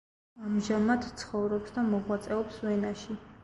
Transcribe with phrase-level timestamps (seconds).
[0.47, 3.23] ამჟამად ცხოვრობს და მოღვაწეობს ვენაში.